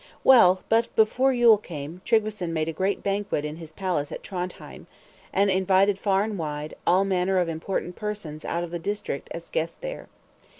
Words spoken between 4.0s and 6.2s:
at Trondhjem, and invited